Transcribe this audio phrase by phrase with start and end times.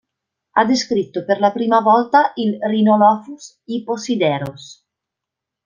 [0.53, 4.83] Ha descritto per la prima volta il "Rhinolophus hipposideros".